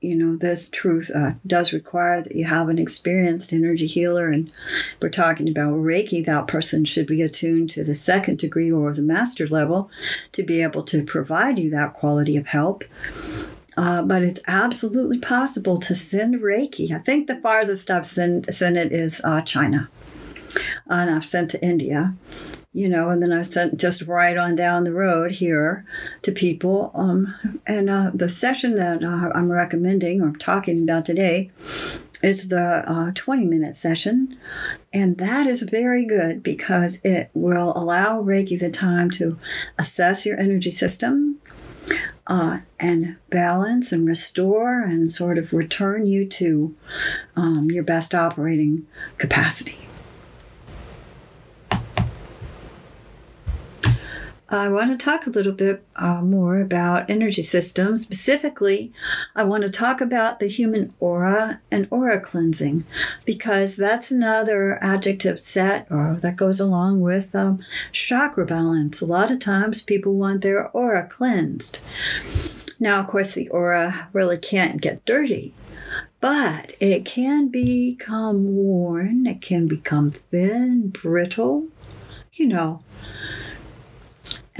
you 0.00 0.14
know, 0.14 0.34
this 0.34 0.68
truth 0.70 1.10
uh, 1.14 1.32
does 1.46 1.72
require 1.72 2.22
that 2.22 2.34
you 2.34 2.46
have 2.46 2.68
an 2.70 2.78
experienced 2.78 3.52
energy 3.52 3.86
healer. 3.86 4.28
And 4.30 4.50
we're 5.00 5.10
talking 5.10 5.48
about 5.48 5.74
Reiki, 5.74 6.24
that 6.24 6.46
person 6.46 6.84
should 6.84 7.06
be 7.06 7.20
attuned 7.20 7.70
to 7.70 7.84
the 7.84 7.94
second 7.94 8.38
degree 8.38 8.72
or 8.72 8.94
the 8.94 9.02
master 9.02 9.46
level 9.46 9.90
to 10.32 10.42
be 10.42 10.62
able 10.62 10.82
to 10.84 11.04
provide 11.04 11.58
you 11.58 11.70
that 11.70 11.92
quality 11.92 12.36
of 12.38 12.46
help. 12.46 12.84
Uh, 13.80 14.02
but 14.02 14.22
it's 14.22 14.40
absolutely 14.46 15.18
possible 15.18 15.78
to 15.78 15.94
send 15.94 16.34
Reiki. 16.36 16.92
I 16.92 16.98
think 16.98 17.26
the 17.26 17.40
farthest 17.40 17.90
I've 17.90 18.06
sent, 18.06 18.52
sent 18.52 18.76
it 18.76 18.92
is 18.92 19.22
uh, 19.24 19.40
China. 19.40 19.88
And 20.86 21.10
I've 21.10 21.24
sent 21.24 21.50
to 21.52 21.64
India 21.64 22.14
you 22.72 22.88
know, 22.88 23.10
and 23.10 23.20
then 23.20 23.32
I 23.32 23.42
sent 23.42 23.80
just 23.80 24.02
right 24.02 24.36
on 24.36 24.54
down 24.54 24.84
the 24.84 24.92
road 24.92 25.32
here 25.32 25.84
to 26.22 26.30
people. 26.30 26.92
Um, 26.94 27.34
and 27.66 27.90
uh, 27.90 28.12
the 28.14 28.28
session 28.28 28.76
that 28.76 29.02
uh, 29.02 29.30
I'm 29.34 29.50
recommending 29.50 30.22
or 30.22 30.32
talking 30.32 30.82
about 30.82 31.04
today 31.04 31.50
is 32.22 32.48
the 32.48 32.84
uh, 32.86 33.10
20 33.14 33.44
minute 33.46 33.74
session. 33.74 34.38
And 34.92 35.18
that 35.18 35.46
is 35.48 35.62
very 35.62 36.04
good 36.04 36.42
because 36.42 37.00
it 37.02 37.30
will 37.34 37.72
allow 37.74 38.22
Reiki 38.22 38.58
the 38.58 38.70
time 38.70 39.10
to 39.12 39.36
assess 39.78 40.24
your 40.24 40.38
energy 40.38 40.70
system. 40.70 41.39
Uh, 42.30 42.60
and 42.78 43.16
balance 43.28 43.90
and 43.90 44.06
restore 44.06 44.84
and 44.84 45.10
sort 45.10 45.36
of 45.36 45.52
return 45.52 46.06
you 46.06 46.24
to 46.24 46.72
um, 47.34 47.64
your 47.64 47.82
best 47.82 48.14
operating 48.14 48.86
capacity. 49.18 49.89
I 54.52 54.68
want 54.68 54.90
to 54.90 54.96
talk 54.96 55.26
a 55.26 55.30
little 55.30 55.52
bit 55.52 55.84
uh, 55.94 56.22
more 56.22 56.60
about 56.60 57.08
energy 57.08 57.42
systems. 57.42 58.02
Specifically, 58.02 58.92
I 59.36 59.44
want 59.44 59.62
to 59.62 59.70
talk 59.70 60.00
about 60.00 60.40
the 60.40 60.48
human 60.48 60.92
aura 60.98 61.60
and 61.70 61.86
aura 61.92 62.18
cleansing 62.18 62.82
because 63.24 63.76
that's 63.76 64.10
another 64.10 64.82
adjective 64.82 65.38
set 65.38 65.86
or 65.88 66.18
that 66.22 66.34
goes 66.34 66.58
along 66.58 67.00
with 67.00 67.32
um, 67.32 67.60
chakra 67.92 68.44
balance. 68.44 69.00
A 69.00 69.06
lot 69.06 69.30
of 69.30 69.38
times 69.38 69.82
people 69.82 70.14
want 70.14 70.42
their 70.42 70.68
aura 70.70 71.06
cleansed. 71.06 71.78
Now, 72.80 72.98
of 72.98 73.06
course, 73.06 73.34
the 73.34 73.48
aura 73.50 74.08
really 74.12 74.38
can't 74.38 74.80
get 74.80 75.04
dirty, 75.04 75.54
but 76.20 76.74
it 76.80 77.04
can 77.04 77.48
become 77.50 78.56
worn, 78.56 79.26
it 79.26 79.42
can 79.42 79.68
become 79.68 80.10
thin, 80.10 80.88
brittle, 80.88 81.68
you 82.32 82.48
know 82.48 82.82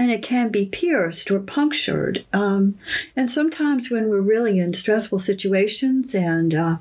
and 0.00 0.10
it 0.10 0.22
can 0.22 0.48
be 0.48 0.64
pierced 0.64 1.30
or 1.30 1.40
punctured. 1.40 2.24
Um, 2.32 2.78
and 3.14 3.28
sometimes 3.28 3.90
when 3.90 4.08
we're 4.08 4.22
really 4.22 4.58
in 4.58 4.72
stressful 4.72 5.18
situations 5.18 6.14
and 6.14 6.54
uh, 6.54 6.78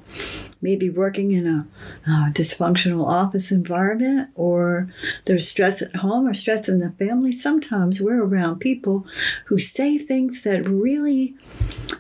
maybe 0.61 0.89
working 0.89 1.31
in 1.31 1.45
a 1.45 1.67
uh, 2.09 2.29
dysfunctional 2.31 3.05
office 3.05 3.51
environment 3.51 4.29
or 4.35 4.88
there's 5.25 5.49
stress 5.49 5.81
at 5.81 5.97
home 5.97 6.29
or 6.29 6.33
stress 6.33 6.69
in 6.69 6.79
the 6.79 6.91
family, 6.91 7.33
sometimes 7.33 7.99
we're 7.99 8.23
around 8.23 8.59
people 8.59 9.05
who 9.47 9.59
say 9.59 9.97
things 9.97 10.43
that 10.43 10.65
really 10.65 11.35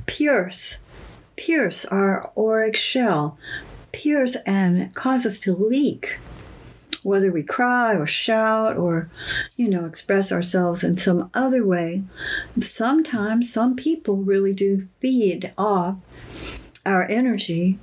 pierce, 0.05 0.77
pierce 1.35 1.83
our 1.83 2.31
auric 2.37 2.77
shell, 2.77 3.37
pierce 3.91 4.37
and 4.45 4.95
cause 4.95 5.25
us 5.25 5.41
to 5.41 5.51
leak 5.53 6.17
whether 7.09 7.31
we 7.31 7.43
cry 7.43 7.95
or 7.95 8.05
shout 8.05 8.77
or, 8.77 9.09
you 9.57 9.67
know, 9.67 9.85
express 9.85 10.31
ourselves 10.31 10.83
in 10.83 10.95
some 10.95 11.29
other 11.33 11.65
way, 11.65 12.03
sometimes 12.61 13.51
some 13.51 13.75
people 13.75 14.17
really 14.17 14.53
do 14.53 14.87
feed 15.01 15.51
off 15.57 15.97
our 16.85 17.05
energy. 17.09 17.79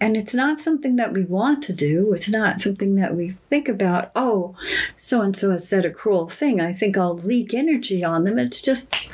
And 0.00 0.16
it's 0.16 0.34
not 0.34 0.60
something 0.60 0.96
that 0.96 1.12
we 1.12 1.22
want 1.24 1.62
to 1.62 1.72
do. 1.72 2.12
It's 2.12 2.28
not 2.28 2.60
something 2.60 2.96
that 2.96 3.14
we 3.14 3.36
think 3.48 3.68
about, 3.68 4.10
oh, 4.14 4.54
so 4.96 5.22
and 5.22 5.34
so 5.34 5.50
has 5.52 5.66
said 5.66 5.84
a 5.84 5.90
cruel 5.90 6.28
thing. 6.28 6.60
I 6.60 6.72
think 6.72 6.98
I'll 6.98 7.16
leak 7.16 7.54
energy 7.54 8.04
on 8.04 8.24
them. 8.24 8.38
It's 8.38 8.60
just 8.60 9.08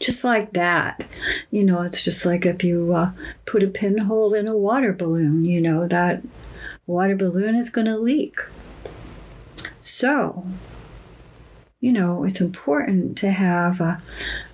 just 0.00 0.24
like 0.24 0.52
that. 0.54 1.06
You 1.50 1.62
know, 1.62 1.82
it's 1.82 2.02
just 2.02 2.26
like 2.26 2.44
if 2.44 2.64
you 2.64 2.92
uh, 2.92 3.12
put 3.46 3.62
a 3.62 3.68
pinhole 3.68 4.34
in 4.34 4.48
a 4.48 4.56
water 4.56 4.92
balloon, 4.92 5.44
you 5.44 5.60
know, 5.60 5.86
that 5.86 6.22
water 6.86 7.14
balloon 7.14 7.54
is 7.54 7.70
going 7.70 7.86
to 7.86 7.96
leak. 7.98 8.40
So, 9.94 10.46
you 11.78 11.92
know, 11.92 12.24
it's 12.24 12.40
important 12.40 13.18
to 13.18 13.30
have 13.30 13.78
a, 13.78 14.02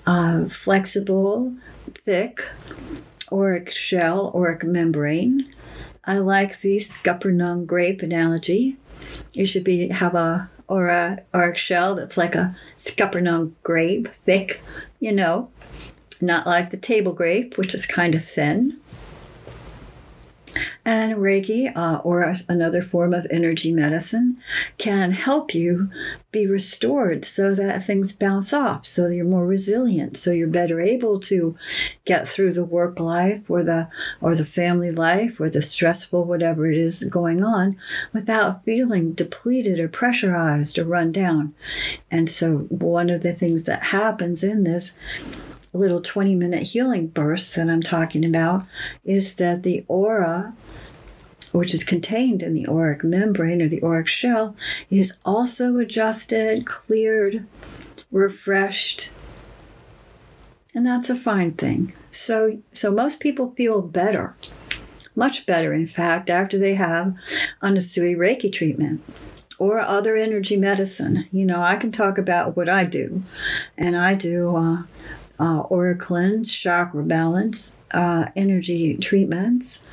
a 0.04 0.48
flexible, 0.48 1.54
thick 1.94 2.44
auric 3.30 3.70
shell, 3.70 4.32
auric 4.34 4.64
membrane. 4.64 5.48
I 6.04 6.18
like 6.18 6.60
the 6.60 6.78
scuppernong 6.78 7.66
grape 7.66 8.02
analogy. 8.02 8.78
You 9.32 9.46
should 9.46 9.62
be 9.62 9.90
have 9.90 10.16
a 10.16 10.50
or 10.66 10.90
auric 11.32 11.56
shell 11.56 11.94
that's 11.94 12.16
like 12.16 12.34
a 12.34 12.56
scuppernong 12.76 13.52
grape, 13.62 14.08
thick, 14.08 14.60
you 14.98 15.12
know, 15.12 15.50
not 16.20 16.48
like 16.48 16.70
the 16.70 16.76
table 16.76 17.12
grape, 17.12 17.56
which 17.56 17.76
is 17.76 17.86
kind 17.86 18.16
of 18.16 18.24
thin. 18.24 18.80
And 20.84 21.14
Reiki, 21.16 21.74
uh, 21.76 22.00
or 22.04 22.34
another 22.48 22.82
form 22.82 23.12
of 23.12 23.26
energy 23.30 23.72
medicine, 23.72 24.36
can 24.78 25.12
help 25.12 25.54
you 25.54 25.90
be 26.30 26.46
restored 26.46 27.24
so 27.24 27.54
that 27.54 27.84
things 27.84 28.12
bounce 28.12 28.52
off, 28.52 28.84
so 28.84 29.08
you're 29.08 29.24
more 29.24 29.46
resilient, 29.46 30.16
so 30.16 30.30
you're 30.30 30.46
better 30.46 30.80
able 30.80 31.18
to 31.20 31.56
get 32.04 32.28
through 32.28 32.52
the 32.52 32.64
work 32.64 33.00
life 33.00 33.42
or 33.48 33.62
the 33.62 33.88
or 34.20 34.34
the 34.34 34.44
family 34.44 34.90
life 34.90 35.40
or 35.40 35.48
the 35.48 35.62
stressful 35.62 36.24
whatever 36.24 36.70
it 36.70 36.76
is 36.76 37.04
going 37.04 37.42
on 37.42 37.76
without 38.12 38.64
feeling 38.64 39.12
depleted 39.12 39.78
or 39.78 39.88
pressurized 39.88 40.78
or 40.78 40.84
run 40.84 41.12
down. 41.12 41.54
And 42.10 42.28
so 42.28 42.58
one 42.68 43.10
of 43.10 43.22
the 43.22 43.32
things 43.32 43.64
that 43.64 43.84
happens 43.84 44.42
in 44.42 44.64
this 44.64 44.96
little 45.72 46.00
20 46.00 46.34
minute 46.34 46.62
healing 46.64 47.08
burst 47.08 47.54
that 47.56 47.68
I'm 47.68 47.82
talking 47.82 48.24
about 48.24 48.64
is 49.04 49.34
that 49.34 49.62
the 49.62 49.84
aura 49.88 50.54
which 51.52 51.74
is 51.74 51.84
contained 51.84 52.42
in 52.42 52.52
the 52.52 52.66
auric 52.66 53.02
membrane 53.02 53.62
or 53.62 53.68
the 53.68 53.82
auric 53.82 54.06
shell, 54.06 54.54
is 54.90 55.12
also 55.24 55.78
adjusted, 55.78 56.66
cleared, 56.66 57.46
refreshed. 58.10 59.10
And 60.74 60.86
that's 60.86 61.10
a 61.10 61.16
fine 61.16 61.52
thing. 61.52 61.94
So 62.10 62.60
so 62.72 62.90
most 62.90 63.20
people 63.20 63.54
feel 63.56 63.80
better. 63.82 64.36
Much 65.16 65.46
better, 65.46 65.72
in 65.72 65.86
fact, 65.86 66.30
after 66.30 66.58
they 66.58 66.74
have 66.74 67.16
an 67.60 67.74
Usui 67.74 68.16
Reiki 68.16 68.52
treatment 68.52 69.02
or 69.58 69.80
other 69.80 70.14
energy 70.14 70.56
medicine. 70.56 71.26
You 71.32 71.44
know, 71.44 71.60
I 71.60 71.74
can 71.74 71.90
talk 71.90 72.18
about 72.18 72.56
what 72.56 72.68
I 72.68 72.84
do, 72.84 73.24
and 73.76 73.96
I 73.96 74.14
do 74.14 74.54
uh, 74.54 74.82
uh, 75.38 75.60
aura 75.60 75.94
cleanse, 75.94 76.52
chakra 76.52 77.02
balance, 77.02 77.76
uh, 77.92 78.26
energy 78.36 78.96
treatments 78.96 79.88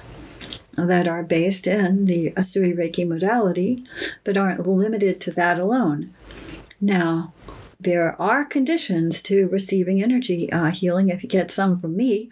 that 0.76 1.08
are 1.08 1.24
based 1.24 1.68
in 1.68 2.06
the 2.06 2.32
Usui 2.32 2.76
Reiki 2.78 3.08
modality, 3.08 3.84
but 4.24 4.38
aren't 4.38 4.68
limited 4.68 5.22
to 5.22 5.32
that 5.32 5.60
alone. 5.60 6.14
Now, 6.82 7.34
there 7.80 8.20
are 8.22 8.46
conditions 8.46 9.22
to 9.22 9.48
receiving 9.50 10.02
energy 10.02 10.52
uh, 10.52 10.72
healing 10.72 11.10
if 11.10 11.24
you 11.24 11.30
get 11.30 11.52
some 11.52 11.80
from 11.80 11.96
me. 11.96 12.30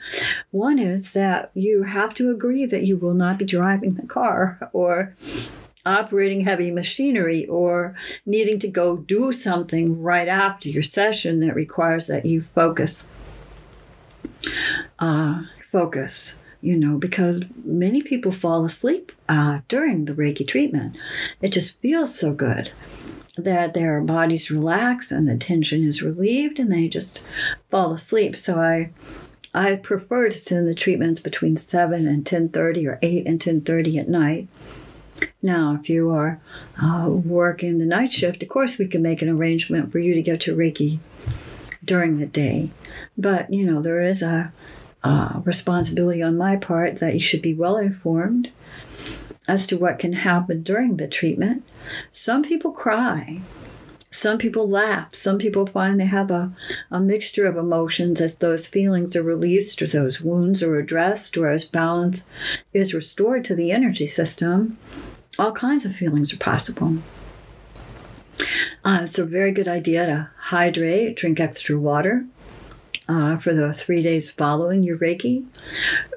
One 0.51 0.79
is 0.79 1.11
that 1.11 1.51
you 1.53 1.83
have 1.83 2.13
to 2.15 2.31
agree 2.31 2.65
that 2.65 2.83
you 2.83 2.97
will 2.97 3.13
not 3.13 3.37
be 3.37 3.45
driving 3.45 3.93
the 3.95 4.07
car 4.07 4.69
or 4.73 5.15
operating 5.85 6.41
heavy 6.41 6.71
machinery 6.71 7.45
or 7.47 7.95
needing 8.25 8.59
to 8.59 8.67
go 8.67 8.97
do 8.97 9.31
something 9.31 10.01
right 10.01 10.27
after 10.27 10.69
your 10.69 10.83
session 10.83 11.39
that 11.41 11.55
requires 11.55 12.07
that 12.07 12.25
you 12.25 12.41
focus. 12.41 13.09
Uh, 14.99 15.43
focus, 15.71 16.41
you 16.61 16.77
know, 16.77 16.97
because 16.97 17.41
many 17.63 18.01
people 18.01 18.31
fall 18.31 18.63
asleep 18.65 19.11
uh, 19.27 19.59
during 19.67 20.05
the 20.05 20.13
Reiki 20.13 20.47
treatment. 20.47 21.01
It 21.41 21.49
just 21.49 21.79
feels 21.79 22.17
so 22.17 22.33
good 22.33 22.71
that 23.35 23.73
their 23.73 23.99
bodies 24.01 24.51
relax 24.51 25.11
and 25.11 25.27
the 25.27 25.35
tension 25.35 25.83
is 25.83 26.03
relieved 26.03 26.59
and 26.59 26.71
they 26.71 26.87
just 26.87 27.25
fall 27.69 27.93
asleep. 27.93 28.35
So 28.35 28.59
I 28.59 28.91
I 29.55 29.75
prefer 29.75 30.29
to 30.29 30.37
send 30.37 30.67
the 30.67 30.73
treatments 30.73 31.21
between 31.21 31.55
7 31.55 32.07
and 32.07 32.25
10:30 32.25 32.87
or 32.87 32.99
8 33.01 33.27
and 33.27 33.39
10:30 33.39 33.99
at 33.99 34.09
night 34.09 34.47
now, 35.41 35.77
if 35.79 35.89
you 35.89 36.09
are 36.11 36.41
uh, 36.81 37.07
working 37.09 37.77
the 37.77 37.85
night 37.85 38.11
shift, 38.11 38.41
of 38.41 38.49
course, 38.49 38.77
we 38.77 38.87
can 38.87 39.01
make 39.01 39.21
an 39.21 39.29
arrangement 39.29 39.91
for 39.91 39.99
you 39.99 40.13
to 40.13 40.21
go 40.21 40.37
to 40.37 40.55
Reiki 40.55 40.99
during 41.83 42.17
the 42.17 42.25
day. 42.25 42.69
But, 43.17 43.53
you 43.53 43.65
know, 43.65 43.81
there 43.81 43.99
is 43.99 44.21
a, 44.21 44.51
a 45.03 45.41
responsibility 45.43 46.21
on 46.23 46.37
my 46.37 46.55
part 46.55 46.97
that 46.97 47.13
you 47.13 47.19
should 47.19 47.41
be 47.41 47.53
well 47.53 47.77
informed 47.77 48.51
as 49.47 49.67
to 49.67 49.77
what 49.77 49.99
can 49.99 50.13
happen 50.13 50.63
during 50.63 50.97
the 50.97 51.07
treatment. 51.07 51.63
Some 52.11 52.43
people 52.43 52.71
cry. 52.71 53.41
Some 54.13 54.37
people 54.37 54.69
laugh. 54.69 55.15
Some 55.15 55.39
people 55.39 55.65
find 55.65 55.99
they 55.99 56.05
have 56.05 56.29
a, 56.29 56.53
a 56.91 56.99
mixture 56.99 57.47
of 57.47 57.57
emotions 57.57 58.21
as 58.21 58.35
those 58.35 58.67
feelings 58.67 59.15
are 59.15 59.23
released 59.23 59.81
or 59.81 59.87
those 59.87 60.21
wounds 60.21 60.61
are 60.61 60.77
addressed 60.77 61.35
or 61.35 61.49
as 61.49 61.65
balance 61.65 62.27
is 62.73 62.93
restored 62.93 63.43
to 63.45 63.55
the 63.55 63.71
energy 63.71 64.05
system. 64.05 64.77
All 65.39 65.51
kinds 65.51 65.83
of 65.83 65.95
feelings 65.95 66.31
are 66.31 66.37
possible. 66.37 66.97
Uh, 68.85 68.99
it's 69.01 69.17
a 69.17 69.25
very 69.25 69.51
good 69.51 69.67
idea 69.67 70.05
to 70.05 70.29
hydrate, 70.37 71.15
drink 71.17 71.39
extra 71.39 71.79
water, 71.79 72.27
uh, 73.07 73.37
for 73.37 73.53
the 73.53 73.73
three 73.73 74.01
days 74.01 74.31
following 74.31 74.83
your 74.83 74.97
Reiki. 74.97 75.43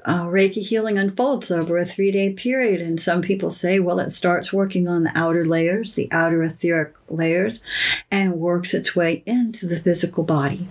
Uh, 0.05 0.23
Reiki 0.23 0.65
healing 0.65 0.97
unfolds 0.97 1.51
over 1.51 1.77
a 1.77 1.85
three 1.85 2.11
day 2.11 2.31
period, 2.31 2.81
and 2.81 2.99
some 2.99 3.21
people 3.21 3.51
say, 3.51 3.79
well, 3.79 3.99
it 3.99 4.09
starts 4.09 4.53
working 4.53 4.87
on 4.87 5.03
the 5.03 5.11
outer 5.15 5.45
layers, 5.45 5.95
the 5.95 6.09
outer 6.11 6.43
etheric 6.43 6.93
layers, 7.09 7.59
and 8.09 8.39
works 8.39 8.73
its 8.73 8.95
way 8.95 9.23
into 9.25 9.65
the 9.65 9.79
physical 9.79 10.23
body. 10.23 10.67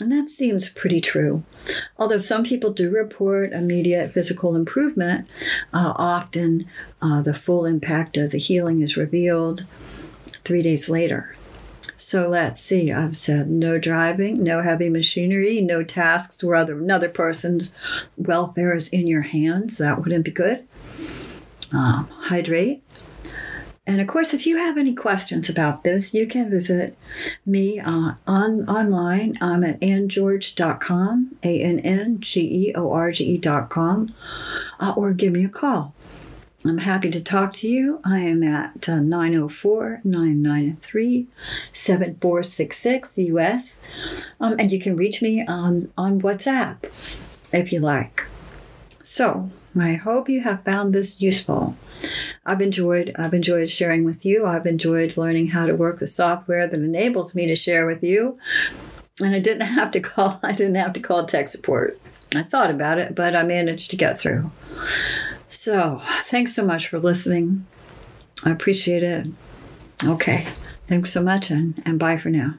And 0.00 0.12
that 0.12 0.28
seems 0.28 0.68
pretty 0.68 1.00
true. 1.00 1.42
Although 1.98 2.18
some 2.18 2.44
people 2.44 2.72
do 2.72 2.90
report 2.90 3.52
immediate 3.52 4.10
physical 4.10 4.54
improvement, 4.54 5.28
uh, 5.72 5.92
often 5.96 6.66
uh, 7.02 7.20
the 7.22 7.34
full 7.34 7.66
impact 7.66 8.16
of 8.16 8.30
the 8.30 8.38
healing 8.38 8.80
is 8.80 8.96
revealed 8.96 9.66
three 10.44 10.62
days 10.62 10.88
later. 10.88 11.34
So 12.08 12.26
let's 12.26 12.58
see. 12.58 12.90
I've 12.90 13.14
said 13.14 13.50
no 13.50 13.76
driving, 13.78 14.42
no 14.42 14.62
heavy 14.62 14.88
machinery, 14.88 15.60
no 15.60 15.82
tasks 15.82 16.42
where 16.42 16.56
other 16.56 16.78
another 16.78 17.10
person's 17.10 17.76
welfare 18.16 18.74
is 18.74 18.88
in 18.88 19.06
your 19.06 19.20
hands. 19.20 19.76
That 19.76 19.98
wouldn't 19.98 20.24
be 20.24 20.30
good. 20.30 20.66
Um, 21.70 22.08
hydrate. 22.08 22.82
And 23.86 24.00
of 24.00 24.06
course, 24.06 24.32
if 24.32 24.46
you 24.46 24.56
have 24.56 24.78
any 24.78 24.94
questions 24.94 25.50
about 25.50 25.84
this, 25.84 26.14
you 26.14 26.26
can 26.26 26.48
visit 26.48 26.96
me 27.44 27.78
uh, 27.78 28.12
on 28.26 28.66
online. 28.66 29.36
I'm 29.42 29.62
at 29.62 29.78
anngeorge.com, 29.80 31.36
A 31.42 31.62
N 31.62 31.78
N 31.80 32.20
G 32.20 32.68
E 32.68 32.74
O 32.74 32.90
R 32.90 33.12
G 33.12 33.34
E.com, 33.34 34.14
uh, 34.80 34.94
or 34.96 35.12
give 35.12 35.34
me 35.34 35.44
a 35.44 35.50
call. 35.50 35.92
I'm 36.68 36.78
happy 36.78 37.10
to 37.10 37.20
talk 37.22 37.54
to 37.54 37.68
you. 37.68 37.98
I 38.04 38.18
am 38.20 38.42
at 38.42 38.86
uh, 38.90 39.00
904 39.00 40.02
993 40.04 41.26
7466 41.72 43.18
US. 43.18 43.80
Um, 44.38 44.54
and 44.58 44.70
you 44.70 44.78
can 44.78 44.94
reach 44.94 45.22
me 45.22 45.46
on, 45.46 45.90
on 45.96 46.20
WhatsApp 46.20 46.84
if 47.54 47.72
you 47.72 47.80
like. 47.80 48.28
So, 49.02 49.50
I 49.78 49.94
hope 49.94 50.28
you 50.28 50.42
have 50.42 50.62
found 50.62 50.92
this 50.92 51.22
useful. 51.22 51.74
I've 52.44 52.60
enjoyed 52.60 53.12
I've 53.16 53.32
enjoyed 53.32 53.70
sharing 53.70 54.04
with 54.04 54.26
you. 54.26 54.44
I've 54.44 54.66
enjoyed 54.66 55.16
learning 55.16 55.48
how 55.48 55.64
to 55.64 55.74
work 55.74 56.00
the 56.00 56.06
software 56.06 56.66
that 56.66 56.78
enables 56.78 57.34
me 57.34 57.46
to 57.46 57.54
share 57.54 57.86
with 57.86 58.02
you. 58.02 58.38
And 59.22 59.34
I 59.34 59.38
didn't 59.38 59.66
have 59.66 59.90
to 59.92 60.00
call 60.00 60.38
I 60.42 60.52
didn't 60.52 60.74
have 60.74 60.92
to 60.94 61.00
call 61.00 61.24
tech 61.24 61.48
support. 61.48 61.98
I 62.34 62.42
thought 62.42 62.70
about 62.70 62.98
it, 62.98 63.14
but 63.14 63.34
I 63.34 63.42
managed 63.42 63.90
to 63.90 63.96
get 63.96 64.20
through. 64.20 64.50
So, 65.48 66.02
thanks 66.24 66.54
so 66.54 66.64
much 66.64 66.88
for 66.88 66.98
listening. 66.98 67.66
I 68.44 68.50
appreciate 68.50 69.02
it. 69.02 69.26
Okay. 70.04 70.46
Thanks 70.86 71.10
so 71.12 71.22
much, 71.22 71.50
and, 71.50 71.82
and 71.84 71.98
bye 71.98 72.16
for 72.16 72.30
now. 72.30 72.54